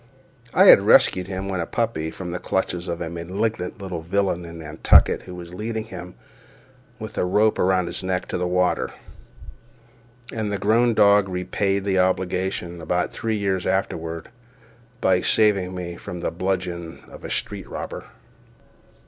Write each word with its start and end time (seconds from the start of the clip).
I 0.51 0.65
had 0.65 0.81
rescued 0.81 1.27
him, 1.27 1.47
when 1.47 1.59
a 1.59 1.67
puppy, 1.67 2.09
from 2.09 2.31
the 2.31 2.39
clutches 2.39 2.87
of 2.87 3.01
a 3.03 3.09
malignant 3.11 3.79
little 3.79 4.01
villain 4.01 4.45
in 4.45 4.57
Nantucket 4.57 5.21
who 5.21 5.35
was 5.35 5.53
leading 5.53 5.83
him, 5.83 6.15
with 6.97 7.19
a 7.19 7.23
rope 7.23 7.59
around 7.59 7.85
his 7.85 8.01
neck, 8.01 8.25
to 8.29 8.39
the 8.39 8.47
water; 8.47 8.89
and 10.33 10.51
the 10.51 10.57
grown 10.57 10.95
dog 10.95 11.29
repaid 11.29 11.85
the 11.85 11.99
obligation, 11.99 12.81
about 12.81 13.13
three 13.13 13.37
years 13.37 13.67
afterward, 13.67 14.29
by 15.01 15.21
saving 15.21 15.75
me 15.75 15.97
from 15.97 16.21
the 16.21 16.31
bludgeon 16.31 17.03
of 17.07 17.23
a 17.23 17.29
street 17.29 17.69
robber. 17.69 18.05